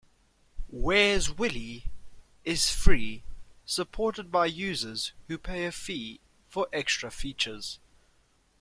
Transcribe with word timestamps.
"Where's 0.71 1.29
Willy" 1.29 1.83
is 2.43 2.71
free, 2.71 3.21
supported 3.67 4.31
by 4.31 4.47
users 4.47 5.13
who 5.27 5.37
pay 5.37 5.67
a 5.67 5.71
fee 5.71 6.19
for 6.49 6.67
extra 6.73 7.11
features. 7.11 7.77